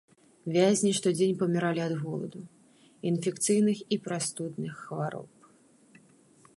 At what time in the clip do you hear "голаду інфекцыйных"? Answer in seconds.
2.03-3.77